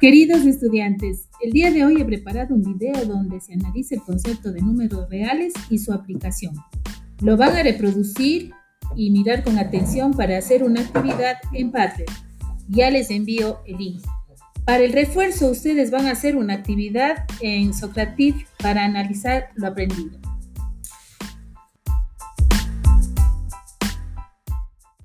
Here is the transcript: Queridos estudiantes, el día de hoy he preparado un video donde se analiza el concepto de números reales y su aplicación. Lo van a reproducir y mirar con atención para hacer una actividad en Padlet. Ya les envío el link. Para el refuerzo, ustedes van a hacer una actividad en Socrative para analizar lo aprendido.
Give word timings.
Queridos 0.00 0.44
estudiantes, 0.44 1.30
el 1.42 1.52
día 1.52 1.70
de 1.70 1.82
hoy 1.82 1.98
he 1.98 2.04
preparado 2.04 2.54
un 2.54 2.60
video 2.62 3.06
donde 3.06 3.40
se 3.40 3.54
analiza 3.54 3.94
el 3.94 4.02
concepto 4.02 4.52
de 4.52 4.60
números 4.60 5.08
reales 5.08 5.54
y 5.70 5.78
su 5.78 5.90
aplicación. 5.90 6.54
Lo 7.22 7.38
van 7.38 7.56
a 7.56 7.62
reproducir 7.62 8.52
y 8.94 9.10
mirar 9.10 9.42
con 9.42 9.58
atención 9.58 10.12
para 10.12 10.36
hacer 10.36 10.64
una 10.64 10.82
actividad 10.82 11.38
en 11.54 11.70
Padlet. 11.70 12.10
Ya 12.68 12.90
les 12.90 13.10
envío 13.10 13.60
el 13.66 13.78
link. 13.78 14.04
Para 14.66 14.84
el 14.84 14.92
refuerzo, 14.92 15.50
ustedes 15.50 15.90
van 15.90 16.06
a 16.06 16.10
hacer 16.10 16.36
una 16.36 16.52
actividad 16.52 17.24
en 17.40 17.72
Socrative 17.72 18.46
para 18.62 18.84
analizar 18.84 19.48
lo 19.54 19.68
aprendido. 19.68 20.18